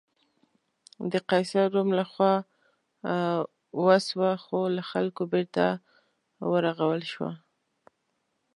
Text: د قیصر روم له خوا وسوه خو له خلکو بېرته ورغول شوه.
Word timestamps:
د 1.11 1.13
قیصر 1.29 1.65
روم 1.75 1.89
له 1.99 2.05
خوا 2.11 2.33
وسوه 3.85 4.31
خو 4.43 4.59
له 4.75 4.83
خلکو 4.91 5.21
بېرته 5.33 5.65
ورغول 6.51 7.01
شوه. 7.11 7.31